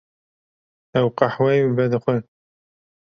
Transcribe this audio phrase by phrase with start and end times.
[0.99, 2.15] Ew qehweyê vedixwe.